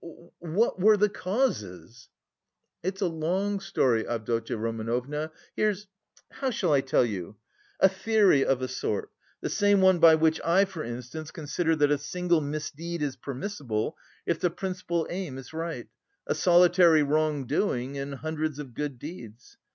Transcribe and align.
"What... 0.39 0.79
were 0.79 0.97
the 0.97 1.09
causes?" 1.09 2.09
"It's 2.81 3.01
a 3.01 3.05
long 3.07 3.59
story, 3.59 4.07
Avdotya 4.07 4.57
Romanovna. 4.57 5.29
Here's... 5.55 5.85
how 6.31 6.49
shall 6.49 6.73
I 6.73 6.81
tell 6.81 7.05
you? 7.05 7.35
A 7.79 7.87
theory 7.87 8.43
of 8.43 8.63
a 8.63 8.67
sort, 8.67 9.11
the 9.41 9.49
same 9.51 9.79
one 9.79 9.99
by 9.99 10.15
which 10.15 10.41
I 10.43 10.65
for 10.65 10.83
instance 10.83 11.29
consider 11.29 11.75
that 11.75 11.91
a 11.91 11.99
single 11.99 12.41
misdeed 12.41 13.03
is 13.03 13.15
permissible 13.15 13.95
if 14.25 14.39
the 14.39 14.49
principal 14.49 15.05
aim 15.11 15.37
is 15.37 15.53
right, 15.53 15.87
a 16.25 16.33
solitary 16.33 17.03
wrongdoing 17.03 17.95
and 17.95 18.15
hundreds 18.15 18.57
of 18.57 18.73
good 18.73 18.97
deeds! 18.97 19.57